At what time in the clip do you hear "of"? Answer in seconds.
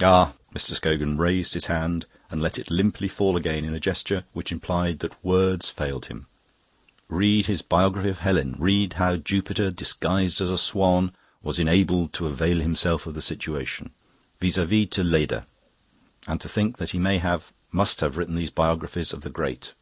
8.08-8.20, 13.06-13.14, 19.12-19.20